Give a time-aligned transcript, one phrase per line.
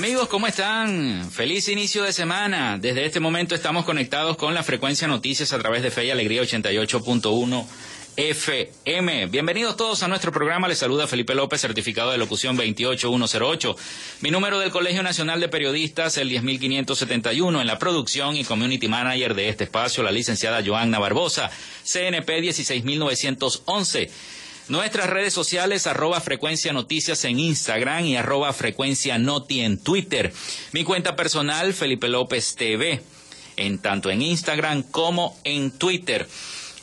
[0.00, 1.30] Amigos, ¿cómo están?
[1.30, 2.78] Feliz inicio de semana.
[2.78, 6.40] Desde este momento estamos conectados con la frecuencia noticias a través de Fe y Alegría
[6.40, 7.66] 88.1
[8.16, 9.26] FM.
[9.26, 10.68] Bienvenidos todos a nuestro programa.
[10.68, 13.76] Les saluda Felipe López, certificado de locución 28108.
[14.22, 17.60] Mi número del Colegio Nacional de Periodistas, el 10571.
[17.60, 21.50] En la producción y community manager de este espacio, la licenciada Joanna Barbosa,
[21.84, 24.10] CNP 16911.
[24.70, 30.32] Nuestras redes sociales, arroba frecuencia noticias en Instagram y arroba frecuencia noti en Twitter.
[30.70, 33.02] Mi cuenta personal, Felipe López TV,
[33.56, 36.28] en tanto en Instagram como en Twitter.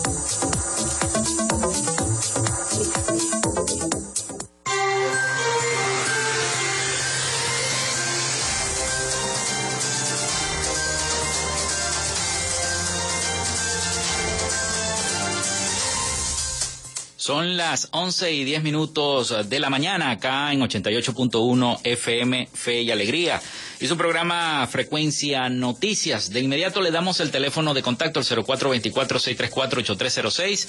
[17.21, 22.89] Son las 11 y 10 minutos de la mañana acá en 88.1 FM Fe y
[22.89, 23.39] Alegría.
[23.79, 26.31] Y su programa Frecuencia Noticias.
[26.31, 30.67] De inmediato le damos el teléfono de contacto al 0424-634-8306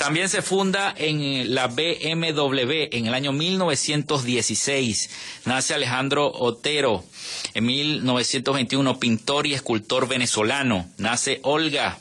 [0.00, 5.10] También se funda en la BMW en el año 1916.
[5.44, 7.04] Nace Alejandro Otero
[7.52, 10.88] en 1921, pintor y escultor venezolano.
[10.96, 11.98] Nace Olga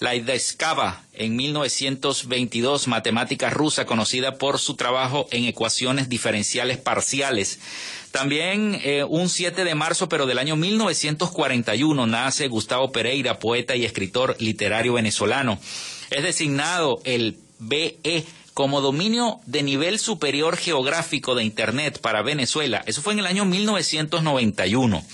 [0.00, 7.58] Laideskava en 1922, matemática rusa conocida por su trabajo en ecuaciones diferenciales parciales.
[8.10, 13.86] También eh, un 7 de marzo, pero del año 1941, nace Gustavo Pereira, poeta y
[13.86, 15.58] escritor literario venezolano
[16.10, 18.24] es designado el BE
[18.54, 22.82] como dominio de nivel superior geográfico de Internet para Venezuela.
[22.86, 25.04] Eso fue en el año 1991.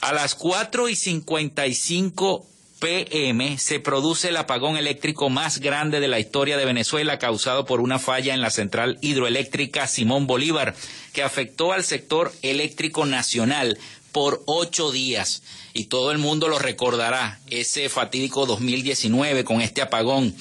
[0.00, 2.46] A las 4 y 55
[2.78, 7.80] pm se produce el apagón eléctrico más grande de la historia de Venezuela causado por
[7.80, 10.76] una falla en la central hidroeléctrica Simón Bolívar
[11.12, 13.78] que afectó al sector eléctrico nacional
[14.12, 15.42] por ocho días
[15.74, 20.34] y todo el mundo lo recordará, ese fatídico 2019 con este apagón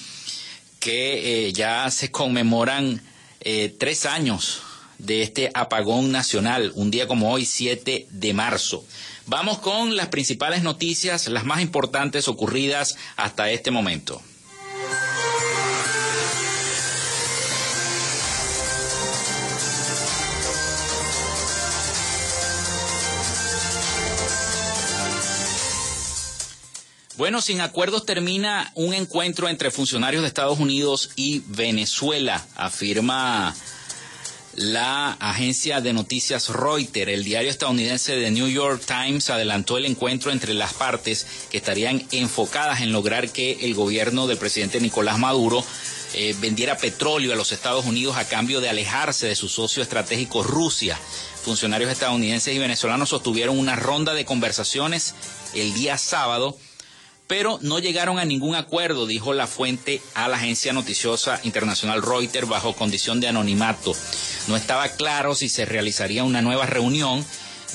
[0.79, 3.01] que eh, ya se conmemoran
[3.41, 4.61] eh, tres años
[4.97, 8.83] de este apagón nacional, un día como hoy, 7 de marzo.
[9.25, 14.21] Vamos con las principales noticias, las más importantes ocurridas hasta este momento.
[27.17, 33.55] Bueno, sin acuerdos termina un encuentro entre funcionarios de Estados Unidos y Venezuela, afirma
[34.53, 37.11] la agencia de noticias Reuters.
[37.11, 42.05] El diario estadounidense The New York Times adelantó el encuentro entre las partes que estarían
[42.11, 45.63] enfocadas en lograr que el gobierno del presidente Nicolás Maduro
[46.13, 50.43] eh, vendiera petróleo a los Estados Unidos a cambio de alejarse de su socio estratégico
[50.43, 50.99] Rusia.
[51.43, 55.15] Funcionarios estadounidenses y venezolanos sostuvieron una ronda de conversaciones
[55.55, 56.57] el día sábado
[57.27, 62.47] pero no llegaron a ningún acuerdo, dijo la fuente a la agencia noticiosa internacional Reuters
[62.47, 63.93] bajo condición de anonimato.
[64.47, 67.25] No estaba claro si se realizaría una nueva reunión,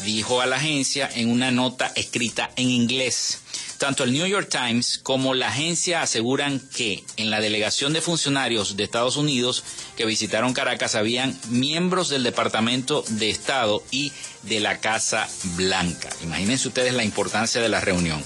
[0.04, 3.40] dijo a la agencia en una nota escrita en inglés.
[3.82, 8.76] Tanto el New York Times como la agencia aseguran que en la delegación de funcionarios
[8.76, 9.64] de Estados Unidos
[9.96, 14.12] que visitaron Caracas habían miembros del Departamento de Estado y
[14.42, 16.10] de la Casa Blanca.
[16.22, 18.22] Imagínense ustedes la importancia de la reunión.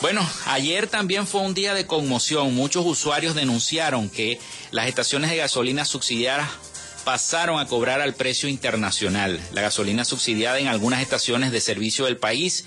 [0.00, 2.54] Bueno, ayer también fue un día de conmoción.
[2.54, 4.38] Muchos usuarios denunciaron que
[4.70, 6.48] las estaciones de gasolina subsidiadas
[7.04, 9.40] pasaron a cobrar al precio internacional.
[9.52, 12.64] La gasolina subsidiada en algunas estaciones de servicio del país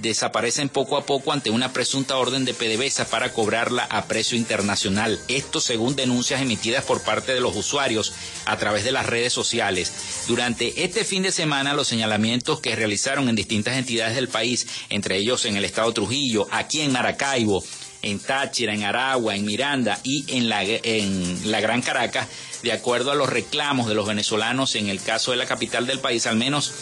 [0.00, 5.18] desaparecen poco a poco ante una presunta orden de PDVSA para cobrarla a precio internacional.
[5.28, 8.12] Esto según denuncias emitidas por parte de los usuarios
[8.44, 10.24] a través de las redes sociales.
[10.26, 15.16] Durante este fin de semana, los señalamientos que realizaron en distintas entidades del país, entre
[15.16, 17.64] ellos en el estado Trujillo, aquí en Maracaibo,
[18.02, 22.28] en Táchira, en Aragua, en Miranda y en la, en la Gran Caracas,
[22.62, 26.00] de acuerdo a los reclamos de los venezolanos en el caso de la capital del
[26.00, 26.72] país, al menos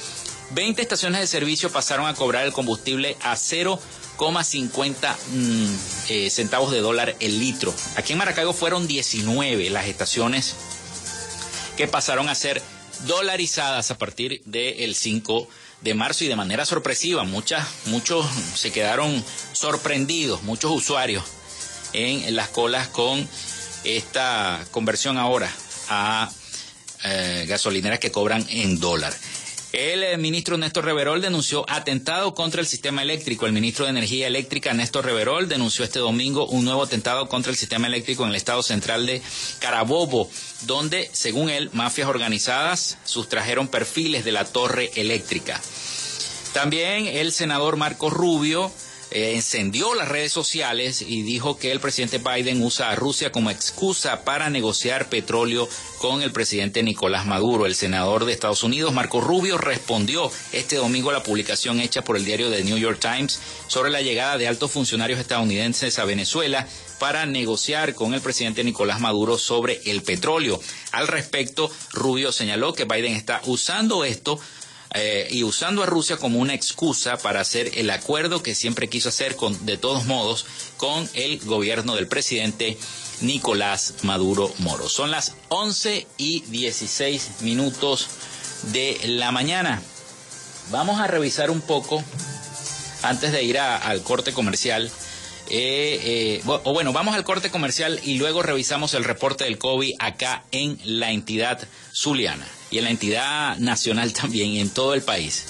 [0.50, 5.75] 20 estaciones de servicio pasaron a cobrar el combustible a 0,50 mm,
[6.09, 7.75] eh, centavos de dólar el litro.
[7.97, 10.55] Aquí en Maracaibo fueron 19 las estaciones
[11.76, 12.62] que pasaron a ser
[13.07, 15.49] dolarizadas a partir del 5
[15.83, 17.25] de marzo y de manera sorpresiva.
[17.25, 19.23] Muchas, muchos se quedaron
[19.53, 21.25] sorprendidos, muchos usuarios
[21.93, 23.29] en las colas con
[23.85, 25.50] esta conversión ahora
[25.88, 26.31] a
[27.05, 29.15] eh, gasolineras que cobran en dólar.
[29.76, 33.45] El eh, ministro Néstor Reverol denunció atentado contra el sistema eléctrico.
[33.45, 37.59] El ministro de Energía Eléctrica, Néstor Reverol, denunció este domingo un nuevo atentado contra el
[37.59, 39.21] sistema eléctrico en el estado central de
[39.59, 40.30] Carabobo,
[40.62, 45.61] donde, según él, mafias organizadas sustrajeron perfiles de la torre eléctrica.
[46.54, 48.73] También el senador Marco Rubio
[49.11, 53.51] eh, encendió las redes sociales y dijo que el presidente Biden usa a Rusia como
[53.51, 57.67] excusa para negociar petróleo con el presidente Nicolás Maduro.
[57.67, 62.17] El senador de Estados Unidos, Marco Rubio, respondió este domingo a la publicación hecha por
[62.17, 66.67] el diario The New York Times sobre la llegada de altos funcionarios estadounidenses a Venezuela
[66.99, 70.61] para negociar con el presidente Nicolás Maduro sobre el petróleo.
[70.93, 74.41] Al respecto, Rubio señaló que Biden está usando esto
[74.99, 79.11] eh, y usando a Rusia como una excusa para hacer el acuerdo que siempre quiso
[79.11, 80.47] hacer con, de todos modos
[80.79, 82.79] con el gobierno del presidente
[83.21, 84.88] Nicolás Maduro Moro.
[84.88, 88.09] Son las 11 y 16 minutos
[88.73, 89.83] de la mañana.
[90.71, 92.03] Vamos a revisar un poco,
[93.03, 94.91] antes de ir al corte comercial,
[95.50, 99.95] eh, eh, o bueno, vamos al corte comercial y luego revisamos el reporte del COVID
[99.99, 105.02] acá en la entidad zuliana y en la entidad nacional también y en todo el
[105.02, 105.44] país.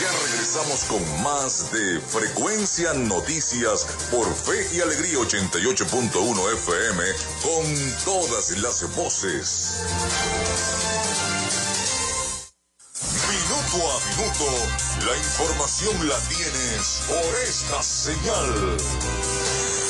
[0.00, 7.02] Ya regresamos con más de Frecuencia Noticias por Fe y Alegría 88.1 FM
[7.42, 9.82] con todas las voces.
[13.66, 14.44] Minuto a minuto,
[15.06, 18.76] la información la tienes por esta señal.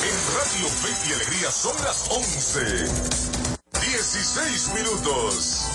[0.01, 2.59] En Radio Fe y Alegría son las 11.
[3.79, 5.65] 16 minutos.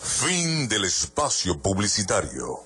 [0.00, 2.65] Fin del espacio publicitario.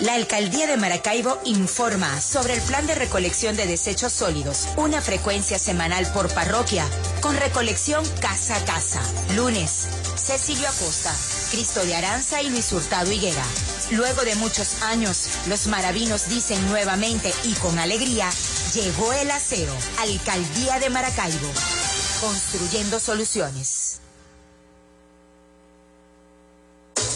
[0.00, 5.58] La alcaldía de Maracaibo informa sobre el plan de recolección de desechos sólidos, una frecuencia
[5.58, 6.84] semanal por parroquia,
[7.20, 9.00] con recolección casa a casa.
[9.34, 9.86] Lunes,
[10.16, 11.14] Cecilio Acosta,
[11.50, 13.44] Cristo de Aranza y Luis Hurtado Higuera.
[13.90, 18.28] Luego de muchos años, los maravinos dicen nuevamente y con alegría,
[18.74, 21.50] llegó el aseo, alcaldía de Maracaibo,
[22.20, 24.00] construyendo soluciones.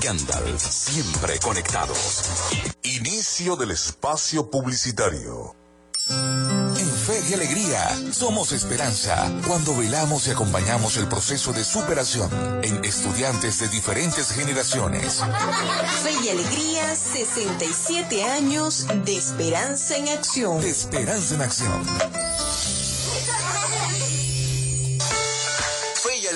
[0.00, 2.22] Gandalf, siempre conectados.
[2.84, 5.56] Inicio del espacio publicitario.
[6.08, 12.30] En Fe y Alegría somos esperanza cuando velamos y acompañamos el proceso de superación
[12.62, 15.20] en estudiantes de diferentes generaciones.
[16.02, 20.60] Fe y Alegría, 67 años de esperanza en acción.
[20.60, 22.81] De esperanza en acción.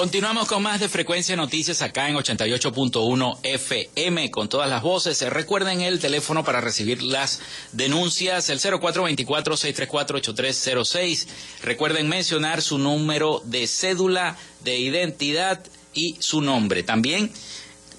[0.00, 5.20] Continuamos con más de Frecuencia Noticias acá en 88.1 FM con todas las voces.
[5.28, 7.40] Recuerden el teléfono para recibir las
[7.72, 11.26] denuncias, el 0424-634-8306.
[11.64, 16.82] Recuerden mencionar su número de cédula de identidad y su nombre.
[16.82, 17.30] También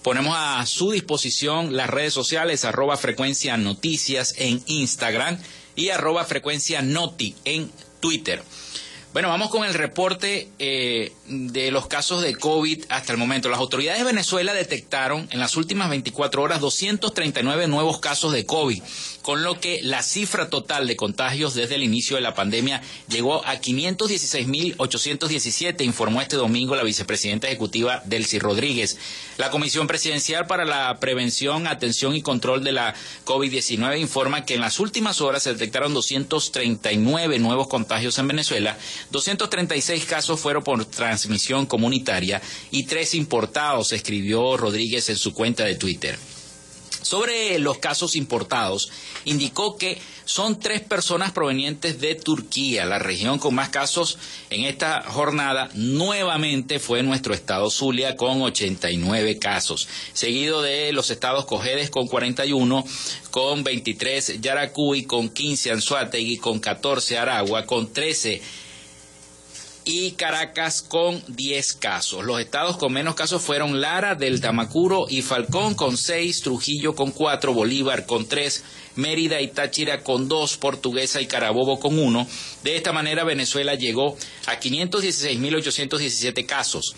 [0.01, 5.37] ponemos a su disposición las redes sociales arroba frecuencia noticias en Instagram
[5.75, 8.41] y arroba frecuencia noti en Twitter.
[9.13, 13.49] Bueno, vamos con el reporte eh, de los casos de COVID hasta el momento.
[13.49, 18.81] Las autoridades de Venezuela detectaron en las últimas 24 horas 239 nuevos casos de COVID,
[19.21, 23.45] con lo que la cifra total de contagios desde el inicio de la pandemia llegó
[23.45, 28.97] a 516.817, informó este domingo la vicepresidenta ejecutiva Delcy Rodríguez.
[29.37, 34.61] La Comisión Presidencial para la Prevención, Atención y Control de la COVID-19 informa que en
[34.61, 38.77] las últimas horas se detectaron 239 nuevos contagios en Venezuela
[39.11, 45.75] 236 casos fueron por transmisión comunitaria y tres importados, escribió Rodríguez en su cuenta de
[45.75, 46.17] Twitter.
[47.01, 48.91] Sobre los casos importados,
[49.25, 52.85] indicó que son tres personas provenientes de Turquía.
[52.85, 54.17] La región con más casos
[54.49, 61.45] en esta jornada nuevamente fue nuestro estado Zulia con 89 casos, seguido de los estados
[61.45, 62.85] Cojedes con 41,
[63.31, 68.41] con 23 Yaracuy, con 15 Anzuategui, con 14 Aragua, con 13
[69.85, 72.23] y Caracas con 10 casos.
[72.23, 77.11] Los estados con menos casos fueron Lara, del Tamacuro y Falcón con 6, Trujillo con
[77.11, 78.63] 4, Bolívar con 3,
[78.95, 82.27] Mérida y Táchira con 2, Portuguesa y Carabobo con 1.
[82.63, 86.95] De esta manera Venezuela llegó a 516.817 casos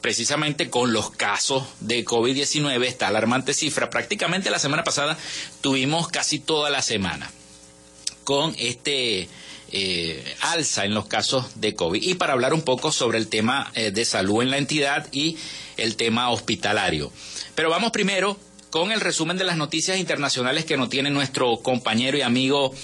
[0.00, 3.90] precisamente con los casos de COVID-19, esta alarmante cifra.
[3.90, 5.18] Prácticamente la semana pasada
[5.62, 7.30] tuvimos casi toda la semana
[8.22, 9.28] con este
[9.72, 13.70] eh, alza en los casos de COVID y para hablar un poco sobre el tema
[13.74, 15.36] eh, de salud en la entidad y
[15.76, 17.12] el tema hospitalario.
[17.54, 18.38] Pero vamos primero
[18.70, 22.74] con el resumen de las noticias internacionales que nos tiene nuestro compañero y amigo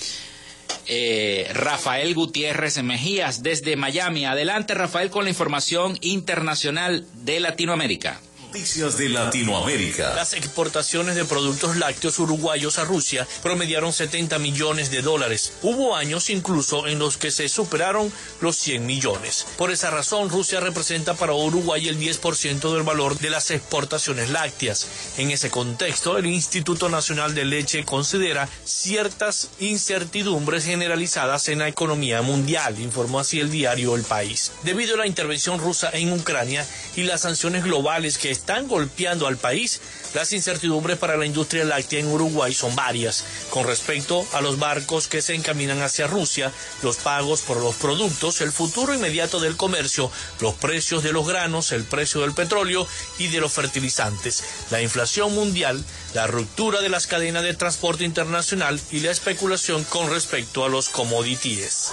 [0.87, 4.25] eh, Rafael Gutiérrez Mejías desde Miami.
[4.25, 8.21] Adelante Rafael con la información internacional de Latinoamérica.
[8.53, 10.15] Noticias de Latinoamérica.
[10.15, 15.55] Las exportaciones de productos lácteos uruguayos a Rusia promediaron 70 millones de dólares.
[15.63, 19.47] Hubo años incluso en los que se superaron los 100 millones.
[19.57, 24.87] Por esa razón, Rusia representa para Uruguay el 10% del valor de las exportaciones lácteas.
[25.17, 32.21] En ese contexto, el Instituto Nacional de Leche considera ciertas incertidumbres generalizadas en la economía
[32.21, 34.53] mundial, informó así el diario El País.
[34.63, 39.37] Debido a la intervención rusa en Ucrania y las sanciones globales que están golpeando al
[39.37, 39.81] país,
[40.15, 43.25] las incertidumbres para la industria láctea en Uruguay son varias.
[43.51, 48.41] Con respecto a los barcos que se encaminan hacia Rusia, los pagos por los productos,
[48.41, 52.87] el futuro inmediato del comercio, los precios de los granos, el precio del petróleo
[53.19, 55.83] y de los fertilizantes, la inflación mundial,
[56.15, 60.89] la ruptura de las cadenas de transporte internacional y la especulación con respecto a los
[60.89, 61.91] commodities.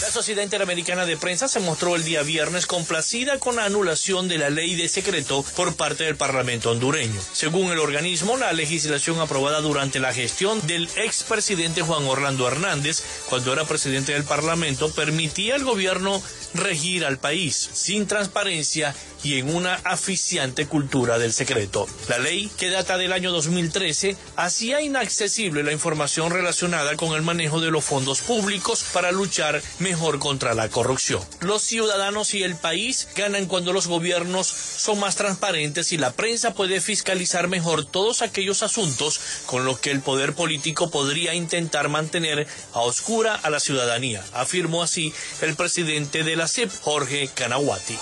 [0.00, 4.38] La Sociedad Interamericana de Prensa se mostró el día viernes complacida con la anulación de
[4.38, 7.20] la ley de secreto por parte del Parlamento hondureño.
[7.32, 13.52] Según el organismo, la legislación aprobada durante la gestión del expresidente Juan Orlando Hernández, cuando
[13.52, 16.22] era presidente del Parlamento, permitía al gobierno
[16.54, 21.86] regir al país sin transparencia y en una aficiante cultura del secreto.
[22.08, 27.60] La ley, que data del año 2013, hacía inaccesible la información relacionada con el manejo
[27.60, 31.20] de los fondos públicos para luchar mejor contra la corrupción.
[31.40, 36.54] Los ciudadanos y el país ganan cuando los gobiernos son más transparentes y la prensa
[36.54, 37.17] puede fiscalizar
[37.48, 43.34] mejor todos aquellos asuntos con los que el poder político podría intentar mantener a oscura
[43.34, 47.98] a la ciudadanía, afirmó así el presidente de la CIP, Jorge Canahuati.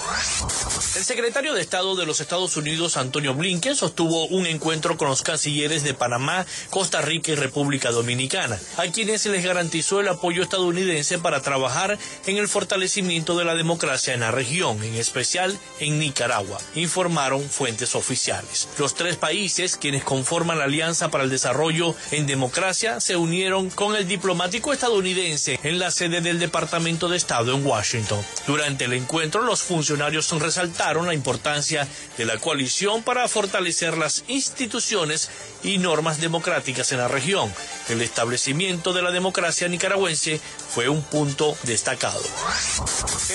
[0.96, 5.22] El secretario de Estado de los Estados Unidos, Antonio Blinken, sostuvo un encuentro con los
[5.22, 10.42] cancilleres de Panamá, Costa Rica y República Dominicana, a quienes se les garantizó el apoyo
[10.42, 15.98] estadounidense para trabajar en el fortalecimiento de la democracia en la región, en especial en
[15.98, 18.68] Nicaragua, informaron fuentes oficiales.
[18.78, 23.94] Los tres países, quienes conforman la Alianza para el Desarrollo en Democracia, se unieron con
[23.94, 28.18] el diplomático estadounidense en la sede del Departamento de Estado en Washington.
[28.48, 31.86] Durante el encuentro, los funcionarios resaltaron la importancia
[32.18, 35.30] de la coalición para fortalecer las instituciones
[35.62, 37.52] y normas democráticas en la región.
[37.88, 42.20] El establecimiento de la democracia nicaragüense fue un punto destacado.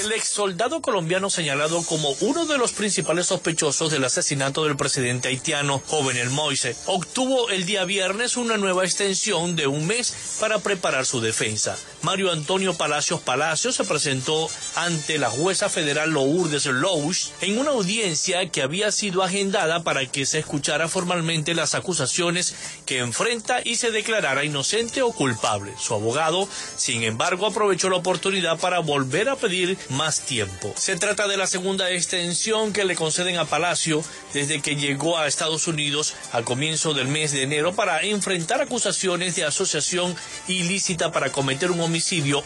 [0.04, 5.30] El ex soldado colombiano señalado como uno de los principales sospechosos del asesinato del presidente
[5.30, 10.60] haitiano Joven El Moise obtuvo el día viernes una nueva extensión de un mes para
[10.60, 11.78] preparar su defensa.
[12.04, 18.50] Mario Antonio Palacios Palacios se presentó ante la jueza federal Lourdes Louch en una audiencia
[18.50, 22.56] que había sido agendada para que se escuchara formalmente las acusaciones
[22.88, 25.74] que enfrenta y se declarara inocente o culpable.
[25.80, 30.74] Su abogado, sin embargo, aprovechó la oportunidad para volver a pedir más tiempo.
[30.76, 35.28] Se trata de la segunda extensión que le conceden a Palacio desde que llegó a
[35.28, 40.16] Estados Unidos a comienzo del mes de enero para enfrentar acusaciones de asociación
[40.48, 41.91] ilícita para cometer un homicidio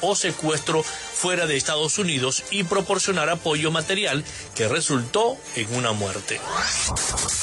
[0.02, 4.24] o secuestro fuera de Estados Unidos y proporcionar apoyo material
[4.56, 6.40] que resultó en una muerte.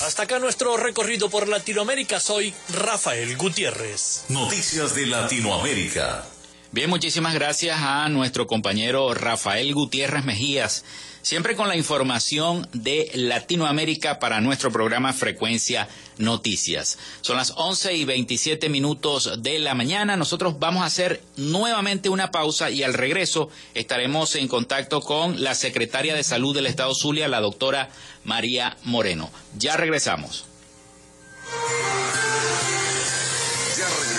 [0.05, 2.21] Hasta acá nuestro recorrido por Latinoamérica.
[2.21, 4.25] Soy Rafael Gutiérrez.
[4.29, 6.25] Noticias de Latinoamérica.
[6.73, 10.87] Bien, muchísimas gracias a nuestro compañero Rafael Gutiérrez Mejías,
[11.21, 16.99] siempre con la información de Latinoamérica para nuestro programa Frecuencia Noticias.
[17.21, 20.17] Son las 11 y 27 minutos de la mañana.
[20.17, 25.55] Nosotros vamos a hacer nuevamente una pausa y al regreso estaremos en contacto con la
[25.55, 27.91] secretaria de Salud del Estado Zulia, la doctora
[28.25, 29.31] María Moreno.
[29.59, 30.47] Ya regresamos.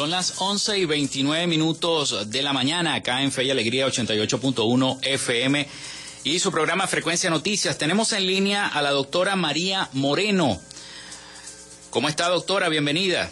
[0.00, 4.98] Son las 11 y 29 minutos de la mañana acá en Fe y Alegría 88.1
[5.02, 5.68] FM
[6.24, 7.76] y su programa Frecuencia Noticias.
[7.76, 10.58] Tenemos en línea a la doctora María Moreno.
[11.90, 12.70] ¿Cómo está doctora?
[12.70, 13.28] Bienvenida.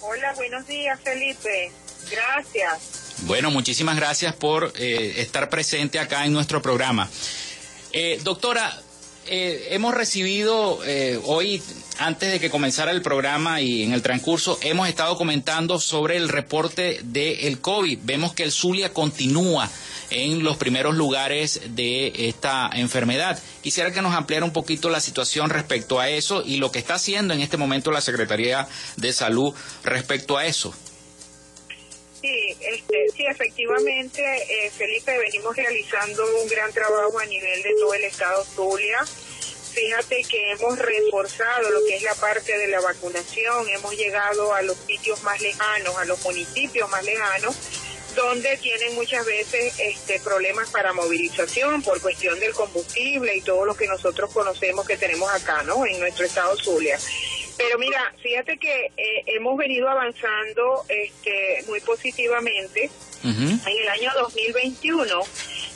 [0.00, 1.70] Hola, buenos días Felipe.
[2.10, 3.16] Gracias.
[3.26, 7.10] Bueno, muchísimas gracias por eh, estar presente acá en nuestro programa.
[7.92, 8.74] Eh, doctora,
[9.26, 11.62] eh, hemos recibido eh, hoy,
[11.98, 16.28] antes de que comenzara el programa y en el transcurso, hemos estado comentando sobre el
[16.28, 18.00] reporte del COVID.
[18.02, 19.70] Vemos que el Zulia continúa
[20.10, 23.38] en los primeros lugares de esta enfermedad.
[23.62, 26.94] Quisiera que nos ampliara un poquito la situación respecto a eso y lo que está
[26.94, 30.74] haciendo en este momento la Secretaría de Salud respecto a eso.
[32.24, 37.92] Sí, este, sí, efectivamente, eh, Felipe, venimos realizando un gran trabajo a nivel de todo
[37.92, 39.04] el estado Zulia.
[39.74, 44.62] Fíjate que hemos reforzado lo que es la parte de la vacunación, hemos llegado a
[44.62, 47.54] los sitios más lejanos, a los municipios más lejanos,
[48.16, 53.76] donde tienen muchas veces este, problemas para movilización por cuestión del combustible y todo lo
[53.76, 55.84] que nosotros conocemos que tenemos acá, ¿no?
[55.84, 56.98] En nuestro estado Zulia.
[57.56, 62.90] Pero mira, fíjate que eh, hemos venido avanzando este, muy positivamente.
[63.24, 65.18] En el año 2021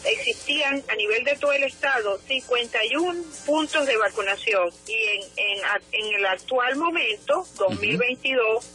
[0.05, 5.59] existían a nivel de todo el estado 51 puntos de vacunación y en, en,
[5.93, 8.67] en el actual momento, 2022,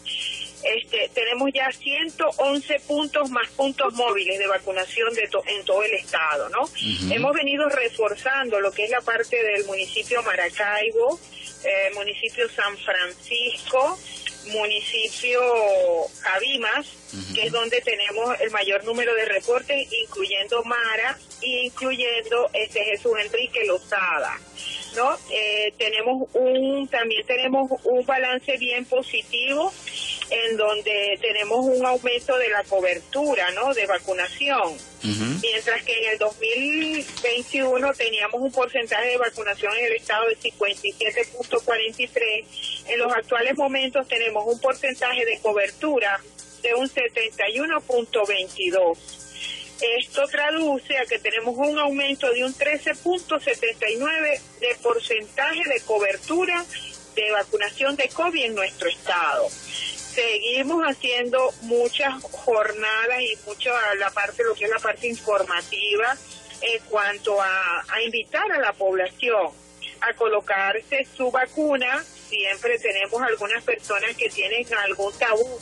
[0.64, 6.50] este, tenemos ya 111 puntos más puntos móviles de vacunación de en todo el estado,
[6.50, 6.70] ¿no?
[7.12, 11.20] Hemos venido reforzando lo que es la parte del municipio Maracaibo,
[11.64, 13.98] eh, municipio San Francisco,
[14.52, 15.42] municipio
[16.22, 16.88] Cabimas,
[17.34, 23.14] que es donde tenemos el mayor número de reportes, incluyendo Mara e incluyendo este Jesús
[23.24, 24.40] Enrique Lozada.
[24.96, 25.18] ¿no?
[25.32, 29.74] Eh, tenemos un, también tenemos un balance bien positivo
[30.54, 33.74] en donde tenemos un aumento de la cobertura, ¿no?
[33.74, 34.78] De vacunación.
[35.42, 42.46] Mientras que en el 2021 teníamos un porcentaje de vacunación en el estado de 57.43,
[42.88, 46.22] en los actuales momentos tenemos un porcentaje de cobertura
[46.62, 48.98] de un 71.22.
[50.00, 56.64] Esto traduce a que tenemos un aumento de un 13.79 de porcentaje de cobertura
[57.16, 59.50] de vacunación de COVID en nuestro estado.
[60.14, 66.16] Seguimos haciendo muchas jornadas y mucho la parte, lo que es la parte informativa
[66.62, 69.52] en cuanto a, a invitar a la población
[70.02, 72.04] a colocarse su vacuna.
[72.30, 75.60] Siempre tenemos algunas personas que tienen algún tabú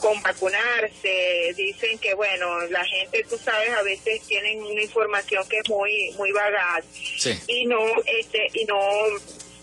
[0.00, 5.58] con vacunarse, dicen que bueno, la gente, tú sabes, a veces tienen una información que
[5.58, 6.82] es muy muy vaga
[7.46, 8.78] y no este y no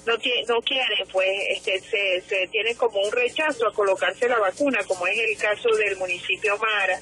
[0.05, 0.13] no
[0.47, 5.07] no quieren, pues este se, se tiene como un rechazo a colocarse la vacuna, como
[5.07, 6.99] es el caso del municipio Mara,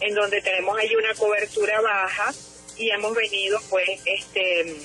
[0.00, 2.32] en donde tenemos ahí una cobertura baja
[2.76, 4.76] y hemos venido pues este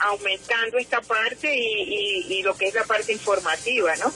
[0.00, 4.12] aumentando esta parte y, y lo que es la parte informativa, ¿no?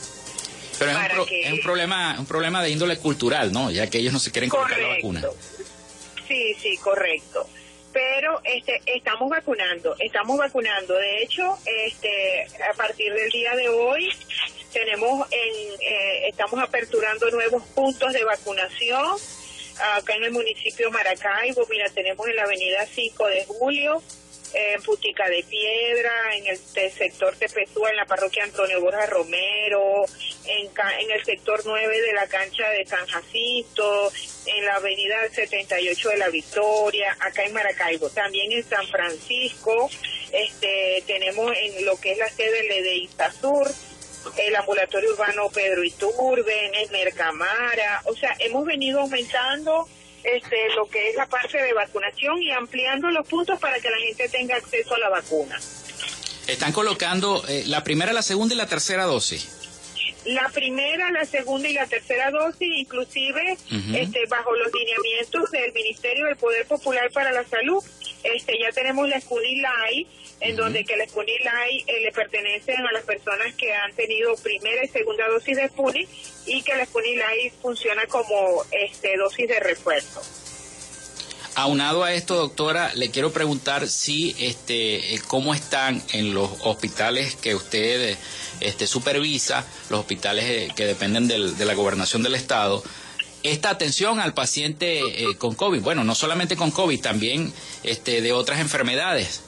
[0.78, 3.70] Pero es un, problema, un problema de índole cultural, ¿no?
[3.70, 5.22] Ya que ellos no se quieren colocar la vacuna.
[6.26, 7.48] Sí, sí, correcto.
[7.92, 10.94] Pero este, estamos vacunando, estamos vacunando.
[10.94, 14.08] De hecho, este, a partir del día de hoy
[14.72, 19.16] tenemos en, eh, estamos aperturando nuevos puntos de vacunación
[19.96, 21.66] acá en el municipio de Maracaibo.
[21.68, 24.02] Mira, tenemos en la avenida 5 de Julio,
[24.54, 30.04] en Putica de Piedra, en el, sector Tepetúa, en la parroquia Antonio Borja Romero,
[30.44, 34.12] en, en el sector 9 de la cancha de San Jacinto,
[34.46, 38.10] en la avenida 78 de la Victoria, acá en Maracaibo.
[38.10, 39.90] También en San Francisco,
[40.32, 43.70] este, tenemos en lo que es la sede de Izasur,
[44.36, 49.88] el ambulatorio urbano Pedro Iturbe, en el Mercamara, o sea, hemos venido aumentando
[50.24, 53.98] este, lo que es la parte de vacunación y ampliando los puntos para que la
[53.98, 55.58] gente tenga acceso a la vacuna.
[56.46, 59.58] Están colocando eh, la primera, la segunda y la tercera dosis.
[60.24, 63.56] La primera, la segunda y la tercera dosis, inclusive
[63.94, 67.82] este, bajo los lineamientos del Ministerio del Poder Popular para la Salud,
[68.22, 70.06] este, ya tenemos la Scudilay,
[70.42, 74.84] en donde que la Sputnik eh, le pertenecen a las personas que han tenido primera
[74.84, 76.08] y segunda dosis de Sputnik
[76.46, 80.20] y que la Sputnik funciona como este dosis de refuerzo.
[81.54, 87.36] Aunado a esto, doctora, le quiero preguntar si, este, eh, cómo están en los hospitales
[87.36, 88.16] que usted
[88.60, 92.82] este, supervisa, los hospitales eh, que dependen de la gobernación del estado,
[93.44, 95.02] esta atención al paciente
[95.38, 95.80] con COVID.
[95.80, 97.52] Bueno, no solamente con COVID, también
[97.82, 99.42] este, de otras enfermedades.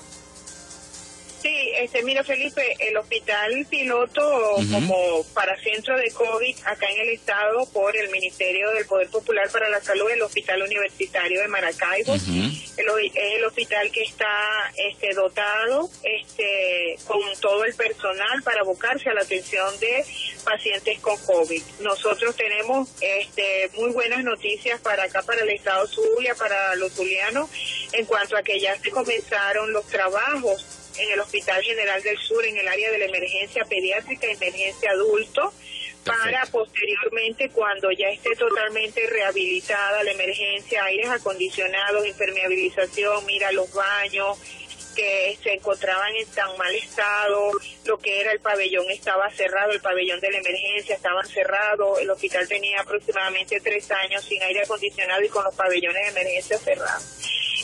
[1.45, 7.11] Sí, este, mira Felipe, el hospital piloto como para centro de COVID acá en el
[7.11, 12.15] estado por el Ministerio del Poder Popular para la Salud, el Hospital Universitario de Maracaibo,
[12.15, 12.33] es
[12.79, 19.21] el hospital que está este, dotado este, con todo el personal para abocarse a la
[19.21, 20.03] atención de
[20.47, 21.63] pacientes con COVID.
[21.81, 27.51] Nosotros tenemos este, muy buenas noticias para acá, para el estado Zulia, para los zulianos,
[27.93, 32.45] en cuanto a que ya se comenzaron los trabajos en el Hospital General del Sur
[32.45, 35.53] en el área de la emergencia pediátrica y emergencia adulto
[36.05, 44.39] para posteriormente cuando ya esté totalmente rehabilitada la emergencia, aires acondicionados, impermeabilización, mira los baños
[44.95, 47.51] que se encontraban en tan mal estado,
[47.85, 52.09] lo que era el pabellón estaba cerrado, el pabellón de la emergencia estaba cerrado, el
[52.11, 57.03] hospital tenía aproximadamente tres años sin aire acondicionado y con los pabellones de emergencia cerrados.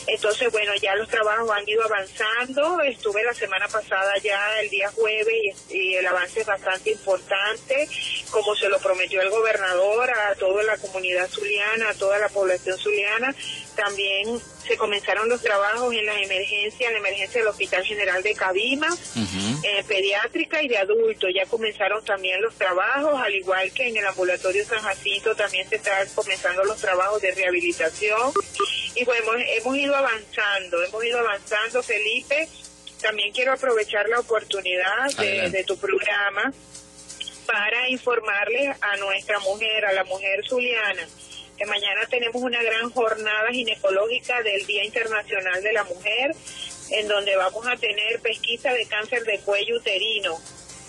[0.07, 2.81] Entonces, bueno, ya los trabajos han ido avanzando.
[2.81, 7.87] Estuve la semana pasada ya el día jueves y, el avance es bastante importante,
[8.29, 12.77] como se lo prometió el gobernador a toda la comunidad zuliana, a toda la población
[12.77, 13.35] zuliana.
[13.75, 18.33] También se comenzaron los trabajos en la emergencia, en la emergencia del Hospital General de
[18.33, 18.87] Cabima,
[19.63, 21.29] eh, pediátrica y de adultos.
[21.33, 25.75] Ya comenzaron también los trabajos, al igual que en el ambulatorio San Jacinto también se
[25.75, 28.31] están comenzando los trabajos de rehabilitación.
[28.95, 32.47] Y bueno, hemos, ido avanzando, hemos ido avanzando, Felipe.
[33.01, 36.53] También quiero aprovechar la oportunidad de, de tu programa
[37.45, 41.07] para informarle a nuestra mujer, a la mujer zuliana,
[41.65, 46.35] mañana tenemos una gran jornada ginecológica del Día Internacional de la Mujer,
[46.91, 50.39] en donde vamos a tener pesquisa de cáncer de cuello uterino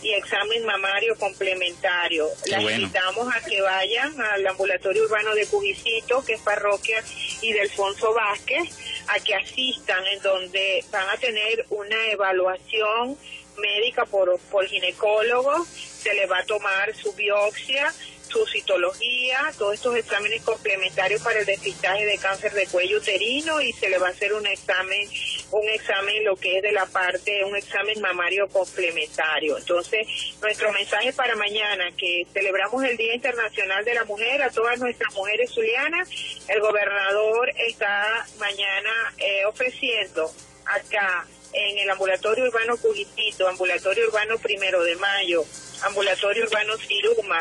[0.03, 2.27] y examen mamario complementario.
[2.47, 7.03] Las invitamos a que vayan al ambulatorio urbano de Cubicito, que es parroquia,
[7.41, 8.69] y de Alfonso Vázquez,
[9.09, 13.17] a que asistan, en donde van a tener una evaluación
[13.59, 17.93] médica por, por ginecólogo, se le va a tomar su biopsia
[18.33, 23.73] su citología, todos estos exámenes complementarios para el despistaje de cáncer de cuello uterino y
[23.73, 25.09] se le va a hacer un examen,
[25.51, 29.59] un examen lo que es de la parte, un examen mamario complementario.
[29.59, 30.07] Entonces,
[30.41, 35.13] nuestro mensaje para mañana, que celebramos el Día Internacional de la Mujer, a todas nuestras
[35.15, 36.09] mujeres zulianas,
[36.49, 40.33] el gobernador está mañana eh, ofreciendo
[40.65, 45.45] acá en el ambulatorio urbano Cujitito, ambulatorio urbano Primero de Mayo,
[45.83, 47.39] ambulatorio urbano Ciruma,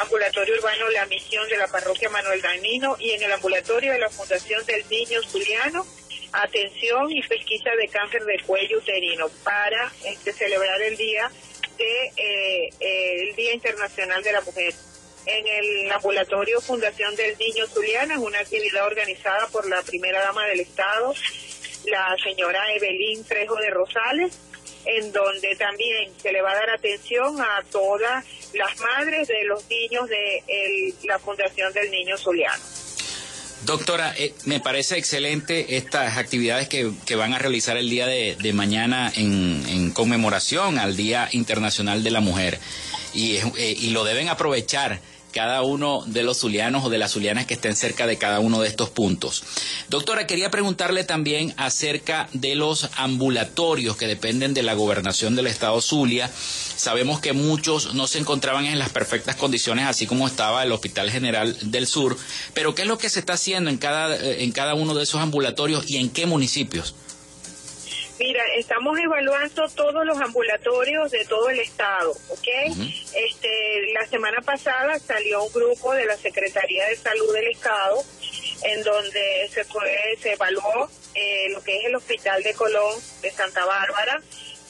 [0.00, 4.08] ambulatorio urbano La Misión de la parroquia Manuel Danino y en el ambulatorio de la
[4.08, 5.86] Fundación del Niño Zuliano,
[6.32, 11.30] atención y pesquisa de cáncer de cuello uterino para este, celebrar el día
[11.78, 14.74] de eh, eh, el Día Internacional de la Mujer.
[15.26, 20.46] En el ambulatorio Fundación del Niño Zuliano es una actividad organizada por la primera dama
[20.46, 21.14] del Estado,
[21.86, 24.38] la señora Evelyn Trejo de Rosales,
[24.86, 29.68] en donde también se le va a dar atención a todas las madres de los
[29.68, 32.62] niños de la Fundación del Niño Zuliano.
[33.64, 39.10] Doctora, eh, me parece excelente estas actividades que, van a realizar el día de, mañana
[39.16, 42.58] en, conmemoración al Día Internacional de la Mujer
[43.14, 45.00] y, eh, y lo deben aprovechar
[45.34, 48.60] cada uno de los zulianos o de las zulianas que estén cerca de cada uno
[48.60, 49.42] de estos puntos.
[49.88, 55.80] Doctora, quería preguntarle también acerca de los ambulatorios que dependen de la gobernación del estado
[55.80, 56.30] Zulia.
[56.76, 61.10] Sabemos que muchos no se encontraban en las perfectas condiciones, así como estaba el Hospital
[61.10, 62.16] General del Sur,
[62.54, 65.20] pero ¿qué es lo que se está haciendo en cada, en cada uno de esos
[65.20, 66.94] ambulatorios y en qué municipios?
[68.18, 72.48] Mira, estamos evaluando todos los ambulatorios de todo el estado, ¿ok?
[73.12, 78.02] Este, la semana pasada salió un grupo de la Secretaría de Salud del Estado
[78.62, 83.30] en donde se fue, se evaluó eh, lo que es el Hospital de Colón de
[83.32, 84.22] Santa Bárbara,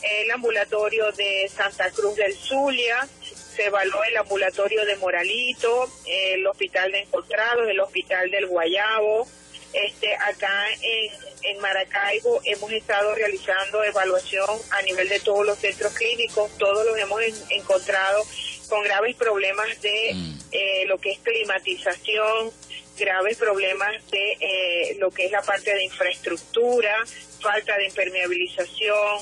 [0.03, 3.07] el ambulatorio de Santa Cruz del Zulia,
[3.55, 9.29] se evaluó el ambulatorio de Moralito, el Hospital de Encontrados, el Hospital del Guayabo,
[9.75, 11.11] este, acá en,
[11.43, 16.97] en Maracaibo hemos estado realizando evaluación a nivel de todos los centros clínicos, todos los
[16.99, 18.25] hemos encontrado
[18.69, 20.39] con graves problemas de mm.
[20.53, 22.51] eh, lo que es climatización,
[22.99, 26.95] graves problemas de eh, lo que es la parte de infraestructura,
[27.41, 29.21] falta de impermeabilización,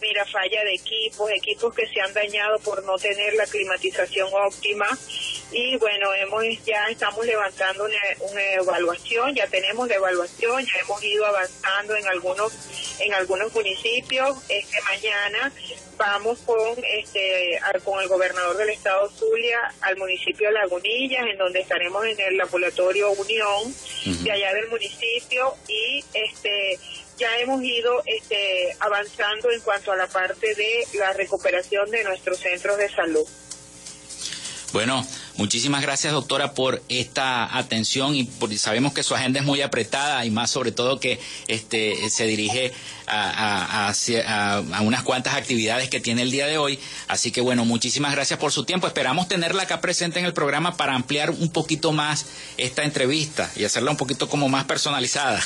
[0.00, 4.86] mira, falla de equipos, equipos que se han dañado por no tener la climatización óptima.
[5.56, 11.24] Y bueno, hemos ya estamos levantando una, evaluación, ya tenemos la evaluación, ya hemos ido
[11.24, 12.52] avanzando en algunos
[12.98, 14.36] en algunos municipios.
[14.48, 15.52] Este mañana
[15.96, 21.60] vamos con este con el gobernador del estado Zulia al municipio de Lagunillas, en donde
[21.60, 23.72] estaremos en el laboratorio Unión
[24.24, 26.80] de allá del municipio y este
[27.16, 32.38] ya hemos ido este, avanzando en cuanto a la parte de la recuperación de nuestros
[32.38, 33.24] centros de salud.
[34.74, 35.06] Bueno,
[35.36, 40.32] muchísimas gracias doctora por esta atención y sabemos que su agenda es muy apretada y
[40.32, 42.72] más sobre todo que este se dirige
[43.06, 43.92] a,
[44.26, 46.80] a, unas cuantas actividades que tiene el día de hoy.
[47.06, 48.88] Así que bueno, muchísimas gracias por su tiempo.
[48.88, 53.62] Esperamos tenerla acá presente en el programa para ampliar un poquito más esta entrevista y
[53.62, 55.40] hacerla un poquito como más personalizada.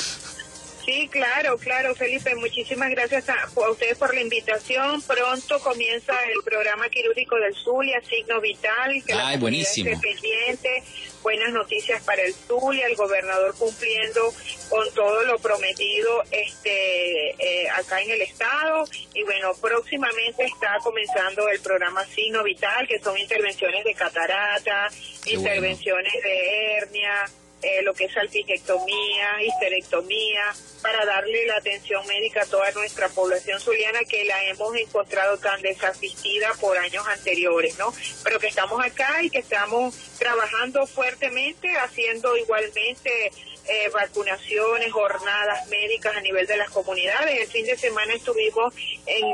[0.88, 2.35] Sí, claro, claro, Felipe.
[2.37, 5.03] Muchísimas gracias a, ustedes por la invitación.
[5.03, 9.03] Pronto comienza el programa quirúrgico del Zulia, Signo Vital.
[9.07, 9.90] Que Ay, la buenísimo.
[10.01, 10.83] pendiente.
[11.22, 14.33] Buenas noticias para el Zulia, el gobernador cumpliendo
[14.70, 18.87] con todo lo prometido este eh, acá en el estado.
[19.12, 24.88] Y bueno, próximamente está comenzando el programa Signo Vital, que son intervenciones de catarata,
[25.27, 27.27] intervenciones de hernia
[27.62, 33.61] eh, lo que es salpingectomía, histerectomía, para darle la atención médica a toda nuestra población
[33.61, 37.92] zuliana que la hemos encontrado tan desasistida por años anteriores, ¿no?
[38.23, 43.33] Pero que estamos acá y que estamos trabajando fuertemente, haciendo igualmente
[43.71, 47.38] eh, vacunaciones, jornadas médicas a nivel de las comunidades.
[47.38, 48.73] El fin de semana estuvimos
[49.05, 49.27] en,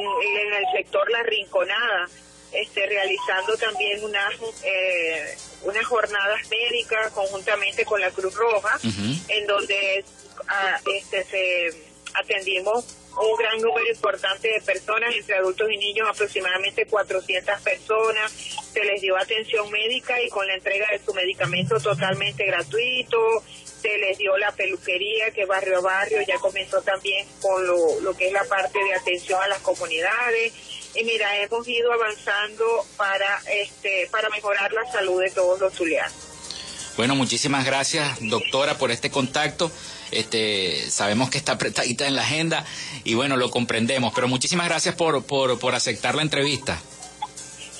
[0.54, 2.08] el sector La Rinconada,
[2.52, 4.32] este, realizando también unas,
[4.64, 8.78] eh, unas jornadas médicas conjuntamente con la Cruz Roja,
[9.28, 10.04] en donde
[10.48, 12.84] ah, este, se atendimos
[13.16, 18.32] un gran número importante de personas, entre adultos y niños, aproximadamente 400 personas.
[18.32, 23.18] Se les dio atención médica y con la entrega de su medicamento totalmente gratuito.
[23.80, 28.16] Se les dio la peluquería que barrio a barrio ya comenzó también con lo, lo
[28.16, 30.52] que es la parte de atención a las comunidades
[30.94, 32.64] y mira, hemos ido avanzando
[32.96, 36.12] para, este, para mejorar la salud de todos los zulianos.
[36.96, 39.70] Bueno, muchísimas gracias, doctora, por este contacto.
[40.12, 42.64] Este, sabemos que está apretadita en la agenda
[43.02, 46.80] y bueno, lo comprendemos, pero muchísimas gracias por, por, por aceptar la entrevista.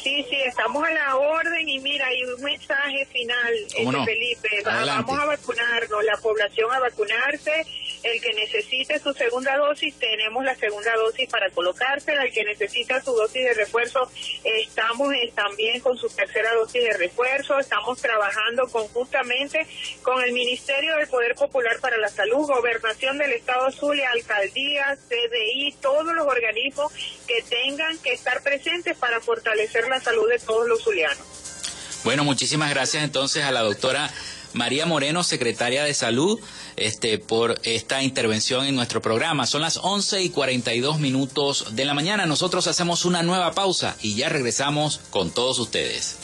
[0.03, 4.63] Sí, sí, estamos a la orden y mira, hay un mensaje final, este, Felipe.
[4.65, 7.65] Vamos a vacunarnos, la población a vacunarse
[8.05, 12.25] el que necesite su segunda dosis, tenemos la segunda dosis para colocársela.
[12.25, 14.11] El que necesita su dosis de refuerzo,
[14.45, 17.59] estamos también con su tercera dosis de refuerzo.
[17.59, 19.67] Estamos trabajando conjuntamente
[20.03, 25.73] con el Ministerio del Poder Popular para la Salud, Gobernación del Estado Zulia, Alcaldía, CDI,
[25.81, 26.93] todos los organismos
[27.27, 32.01] que tengan que estar presentes para fortalecer la salud de todos los zulianos.
[32.05, 34.11] Bueno, muchísimas gracias entonces a la doctora
[34.55, 36.41] María Moreno, secretaria de Salud,
[36.77, 39.47] este, por esta intervención en nuestro programa.
[39.47, 42.25] Son las 11 y 42 minutos de la mañana.
[42.25, 46.17] Nosotros hacemos una nueva pausa y ya regresamos con todos ustedes.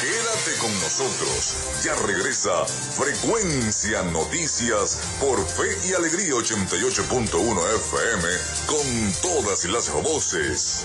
[0.00, 1.84] Quédate con nosotros.
[1.84, 8.28] Ya regresa Frecuencia Noticias por Fe y Alegría 88.1 FM
[8.66, 10.84] con todas las voces.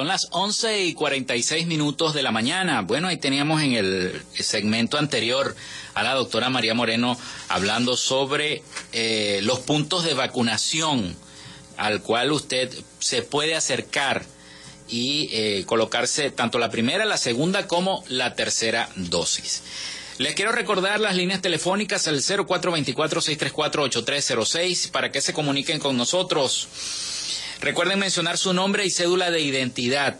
[0.00, 2.80] Son las 11 y 46 minutos de la mañana.
[2.80, 5.54] Bueno, ahí teníamos en el segmento anterior
[5.92, 7.18] a la doctora María Moreno
[7.50, 11.14] hablando sobre eh, los puntos de vacunación
[11.76, 14.24] al cual usted se puede acercar
[14.88, 19.62] y eh, colocarse tanto la primera, la segunda como la tercera dosis.
[20.16, 26.68] Les quiero recordar las líneas telefónicas al 0424-634-8306 para que se comuniquen con nosotros.
[27.60, 30.16] Recuerden mencionar su nombre y cédula de identidad.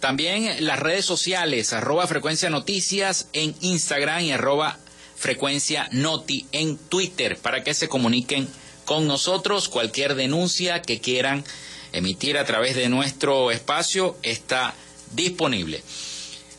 [0.00, 4.78] También las redes sociales, arroba frecuencia noticias en Instagram y arroba
[5.16, 8.48] frecuencia noti en Twitter para que se comuniquen
[8.84, 9.68] con nosotros.
[9.68, 11.44] Cualquier denuncia que quieran
[11.92, 14.74] emitir a través de nuestro espacio está
[15.12, 15.80] disponible.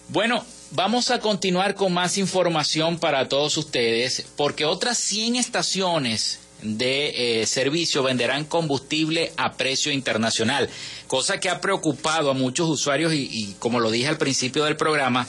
[0.07, 7.41] Bueno, vamos a continuar con más información para todos ustedes porque otras 100 estaciones de
[7.41, 10.69] eh, servicio venderán combustible a precio internacional,
[11.07, 15.27] cosa que ha preocupado a muchos usuarios y, como lo dije al principio del programa,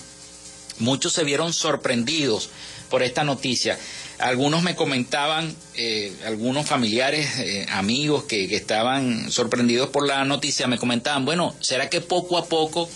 [0.79, 2.51] muchos se vieron sorprendidos
[2.91, 3.79] por esta noticia.
[4.18, 10.66] Algunos me comentaban, eh, algunos familiares, eh, amigos que, que estaban sorprendidos por la noticia,
[10.66, 12.89] me comentaban, bueno, ¿será que poco a poco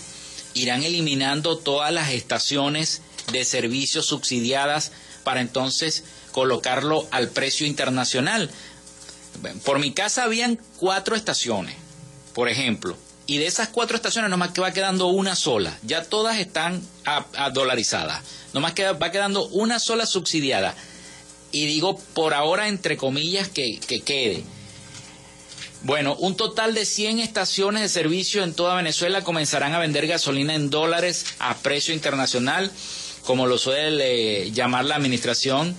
[0.55, 3.01] irán eliminando todas las estaciones
[3.31, 4.91] de servicio subsidiadas
[5.23, 8.49] para entonces colocarlo al precio internacional.
[9.63, 11.75] Por mi casa habían cuatro estaciones,
[12.33, 16.37] por ejemplo, y de esas cuatro estaciones nomás que va quedando una sola, ya todas
[16.39, 18.23] están a, dolarizadas,
[18.53, 20.75] nomás queda, va quedando una sola subsidiada.
[21.53, 24.43] Y digo por ahora entre comillas que, que quede.
[25.83, 30.53] Bueno, un total de 100 estaciones de servicio en toda Venezuela comenzarán a vender gasolina
[30.53, 32.71] en dólares a precio internacional,
[33.25, 35.75] como lo suele llamar la administración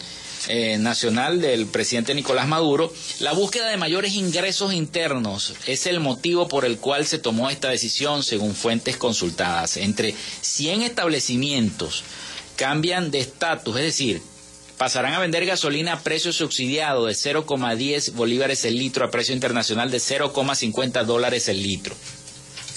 [0.48, 6.48] eh, nacional del presidente Nicolás Maduro, la búsqueda de mayores ingresos internos es el motivo
[6.48, 9.76] por el cual se tomó esta decisión, según fuentes consultadas.
[9.76, 12.04] Entre 100 establecimientos
[12.56, 14.22] cambian de estatus, es decir,
[14.78, 19.90] pasarán a vender gasolina a precio subsidiado de 0,10 bolívares el litro a precio internacional
[19.90, 21.94] de 0,50 dólares el litro.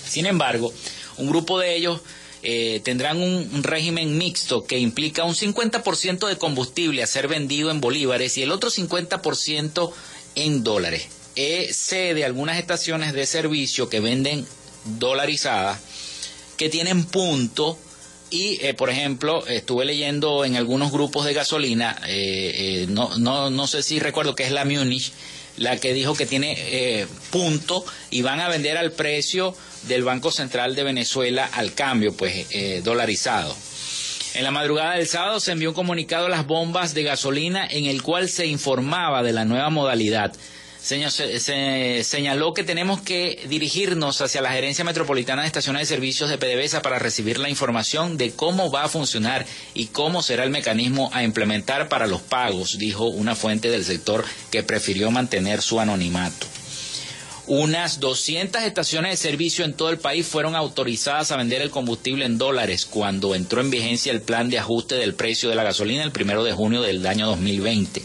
[0.07, 0.72] Sin embargo,
[1.18, 2.01] un grupo de ellos
[2.48, 7.82] eh, tendrán un, régimen mixto que implica un 50% de combustible a ser vendido en
[7.82, 9.91] bolívares y el otro 50%
[10.36, 11.08] en dólares.
[11.36, 14.46] Eh, sé de algunas estaciones de servicio que venden
[15.00, 15.82] dolarizadas,
[16.56, 17.80] que tienen punto
[18.30, 22.00] y, eh, por ejemplo, estuve leyendo en algunos grupos de gasolina,
[22.89, 25.12] no, no, no sé si recuerdo que es la Munich,
[25.58, 29.56] la que dijo que tiene punto y van a vender al precio
[29.88, 33.56] del Banco Central de Venezuela al cambio, pues eh, dolarizado.
[34.34, 37.86] En la madrugada del sábado se envió un comunicado a las bombas de gasolina en
[37.86, 40.34] el cual se informaba de la nueva modalidad.
[40.86, 46.38] Se, señaló que tenemos que dirigirnos hacia la Gerencia Metropolitana de Estaciones de Servicios de
[46.38, 51.09] PDVSA para recibir la información de cómo va a funcionar y cómo será el mecanismo
[51.11, 56.45] a implementar para los pagos, dijo una fuente del sector que prefirió mantener su anonimato.
[57.47, 62.25] Unas 200 estaciones de servicio en todo el país fueron autorizadas a vender el combustible
[62.25, 66.03] en dólares cuando entró en vigencia el plan de ajuste del precio de la gasolina
[66.03, 68.03] el primero de junio del año 2020.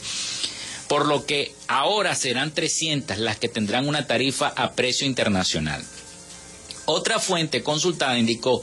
[0.91, 5.85] Por lo que ahora serán 300 las que tendrán una tarifa a precio internacional.
[6.85, 8.61] Otra fuente consultada indicó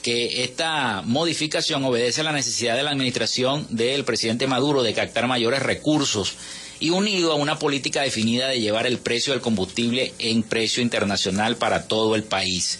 [0.00, 5.26] que esta modificación obedece a la necesidad de la administración del presidente Maduro de captar
[5.26, 6.34] mayores recursos
[6.78, 11.56] y unido a una política definida de llevar el precio del combustible en precio internacional
[11.56, 12.78] para todo el país.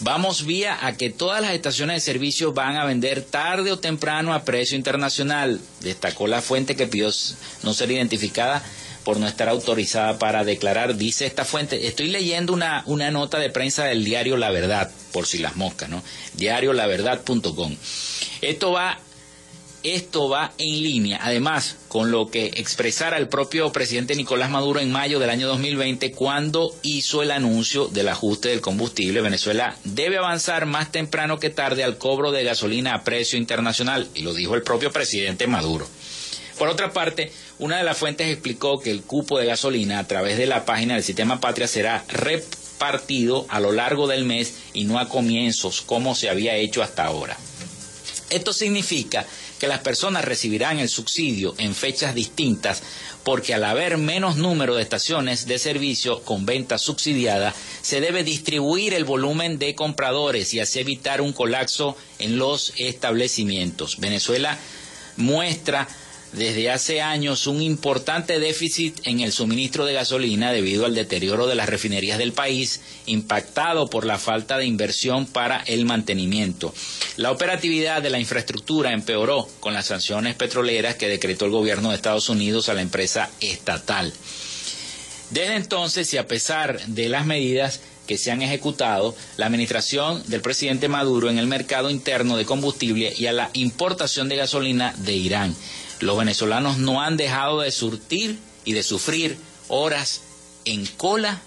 [0.00, 4.34] Vamos vía a que todas las estaciones de servicio van a vender tarde o temprano
[4.34, 7.10] a precio internacional, destacó la fuente que pidió
[7.62, 8.62] no ser identificada
[9.04, 11.86] por no estar autorizada para declarar, dice esta fuente.
[11.86, 15.88] Estoy leyendo una, una nota de prensa del diario La Verdad, por si las moscas,
[15.88, 16.02] ¿no?
[16.34, 17.76] Diariolaverdad.com.
[18.42, 18.98] Esto va
[19.94, 24.90] esto va en línea, además, con lo que expresara el propio presidente Nicolás Maduro en
[24.90, 29.20] mayo del año 2020 cuando hizo el anuncio del ajuste del combustible.
[29.20, 34.22] Venezuela debe avanzar más temprano que tarde al cobro de gasolina a precio internacional, y
[34.22, 35.86] lo dijo el propio presidente Maduro.
[36.58, 40.36] Por otra parte, una de las fuentes explicó que el cupo de gasolina a través
[40.38, 44.98] de la página del sistema Patria será repartido a lo largo del mes y no
[44.98, 47.36] a comienzos como se había hecho hasta ahora.
[48.30, 49.24] Esto significa
[49.58, 52.82] que las personas recibirán el subsidio en fechas distintas
[53.26, 57.52] porque al haber menos número de estaciones de servicio con venta subsidiada,
[57.82, 63.98] se debe distribuir el volumen de compradores y así evitar un colapso en los establecimientos.
[63.98, 64.56] Venezuela
[65.16, 65.88] muestra
[66.32, 71.54] desde hace años un importante déficit en el suministro de gasolina debido al deterioro de
[71.54, 76.74] las refinerías del país, impactado por la falta de inversión para el mantenimiento.
[77.16, 81.96] La operatividad de la infraestructura empeoró con las sanciones petroleras que decretó el gobierno de
[81.96, 84.12] Estados Unidos a la empresa estatal.
[85.30, 90.40] Desde entonces, y a pesar de las medidas que se han ejecutado, la administración del
[90.40, 95.14] presidente Maduro en el mercado interno de combustible y a la importación de gasolina de
[95.14, 95.56] Irán.
[96.00, 99.38] Los venezolanos no han dejado de surtir y de sufrir
[99.68, 100.22] horas
[100.64, 101.40] en cola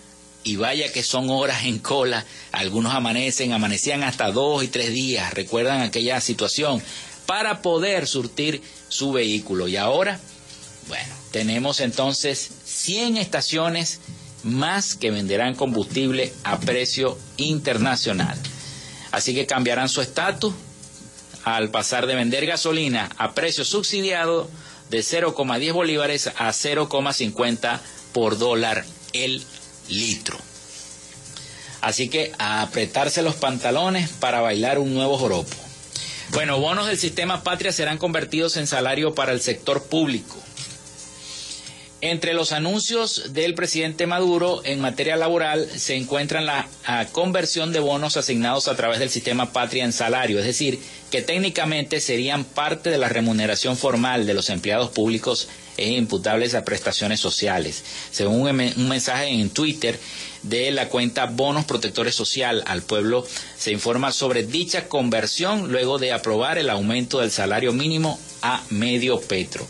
[0.43, 2.25] y vaya que son horas en cola.
[2.51, 6.81] Algunos amanecen, amanecían hasta dos y tres días, recuerdan aquella situación,
[7.25, 9.67] para poder surtir su vehículo.
[9.67, 10.19] Y ahora,
[10.87, 13.99] bueno, tenemos entonces 100 estaciones
[14.43, 18.37] más que venderán combustible a precio internacional.
[19.11, 20.53] Así que cambiarán su estatus
[21.55, 24.49] al pasar de vender gasolina a precio subsidiado
[24.89, 27.79] de 0,10 bolívares a 0,50
[28.13, 29.43] por dólar el
[29.87, 30.37] litro.
[31.81, 35.55] Así que a apretarse los pantalones para bailar un nuevo joropo.
[36.31, 40.37] Bueno, bonos del sistema Patria serán convertidos en salario para el sector público.
[42.01, 46.65] Entre los anuncios del presidente Maduro en materia laboral se encuentran la
[47.11, 50.79] conversión de bonos asignados a través del sistema Patria en salario, es decir,
[51.11, 56.63] que técnicamente serían parte de la remuneración formal de los empleados públicos e imputables a
[56.63, 57.83] prestaciones sociales.
[58.11, 59.99] Según un mensaje en Twitter
[60.43, 63.27] de la cuenta Bonos Protectores Social al Pueblo,
[63.57, 69.19] se informa sobre dicha conversión luego de aprobar el aumento del salario mínimo a medio
[69.19, 69.67] petro.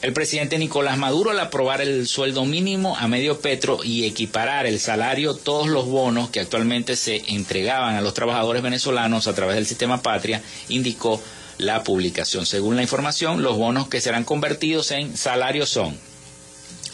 [0.00, 4.78] El presidente Nicolás Maduro al aprobar el sueldo mínimo a medio petro y equiparar el
[4.78, 9.66] salario, todos los bonos que actualmente se entregaban a los trabajadores venezolanos a través del
[9.66, 11.20] sistema Patria, indicó
[11.58, 12.46] la publicación.
[12.46, 15.98] Según la información, los bonos que serán convertidos en salario son,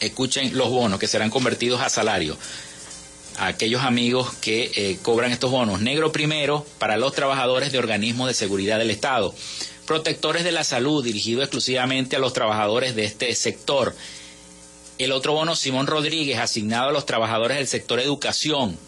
[0.00, 2.38] escuchen los bonos que serán convertidos a salario,
[3.36, 5.82] a aquellos amigos que eh, cobran estos bonos.
[5.82, 9.34] Negro primero para los trabajadores de organismos de seguridad del Estado
[9.86, 13.94] protectores de la salud, dirigido exclusivamente a los trabajadores de este sector.
[14.98, 18.78] El otro bono Simón Rodríguez, asignado a los trabajadores del sector educación.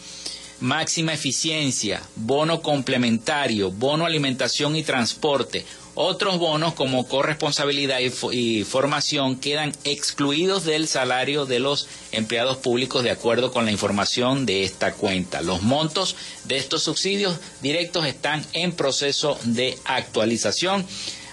[0.61, 9.73] Máxima eficiencia, bono complementario, bono alimentación y transporte, otros bonos como corresponsabilidad y, formación quedan
[9.85, 15.43] excluidos del salario de los empleados públicos de acuerdo con la información de esta cuenta.
[15.43, 20.87] Los montos de estos subsidios directos están en proceso de actualización.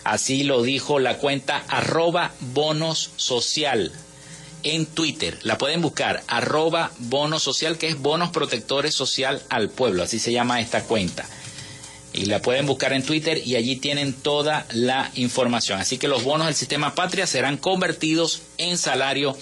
[0.04, 3.92] Así lo dijo la cuenta arroba bonos social
[4.64, 5.38] en Twitter.
[5.44, 10.04] La pueden buscar, arroba bonos social, que es bonos protectores social al pueblo.
[10.04, 11.26] Así se llama esta cuenta
[12.14, 15.80] y la pueden buscar en Twitter y allí tienen toda la información.
[15.80, 19.36] Así que los bonos del sistema Patria serán convertidos en salario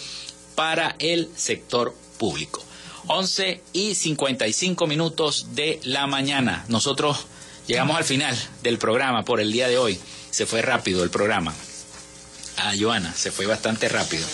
[0.55, 2.63] para el sector público.
[3.07, 6.65] 11 y 55 minutos de la mañana.
[6.69, 7.25] Nosotros
[7.67, 9.99] llegamos al final del programa por el día de hoy.
[10.29, 11.53] Se fue rápido el programa.
[12.57, 14.25] Ah, Joana, se fue bastante rápido.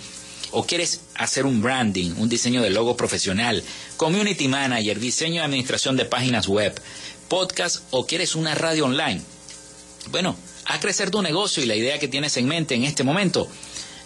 [0.52, 3.64] o quieres hacer un branding, un diseño de logo profesional,
[3.96, 6.74] community manager, diseño y administración de páginas web,
[7.28, 9.22] podcast o quieres una radio online,
[10.12, 10.36] bueno,
[10.66, 13.48] a crecer tu negocio y la idea que tienes en mente en este momento.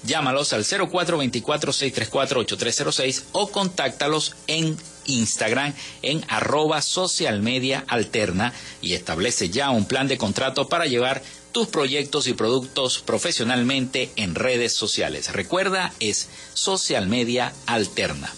[0.03, 4.75] Llámalos al 0424-634-8306 o contáctalos en
[5.05, 11.21] Instagram en arroba social media alterna y establece ya un plan de contrato para llevar
[11.51, 15.33] tus proyectos y productos profesionalmente en redes sociales.
[15.33, 18.33] Recuerda, es social media alterna.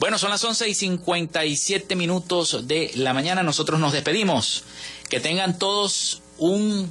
[0.00, 3.42] Bueno, son las 11 y 57 minutos de la mañana.
[3.42, 4.64] Nosotros nos despedimos.
[5.08, 6.90] Que tengan todos un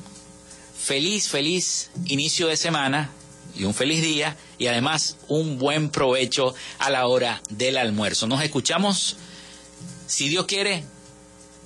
[0.78, 3.10] feliz, feliz inicio de semana
[3.56, 8.28] y un feliz día y además un buen provecho a la hora del almuerzo.
[8.28, 9.18] Nos escuchamos,
[10.08, 10.84] si Dios quiere,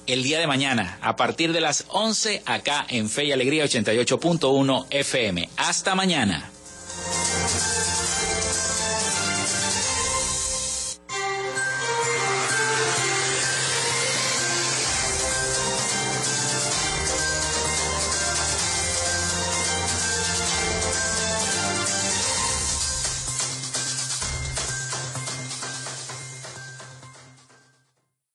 [0.05, 4.87] el día de mañana a partir de las 11 acá en Fe y Alegría 88.1
[4.89, 5.49] FM.
[5.57, 6.49] Hasta mañana.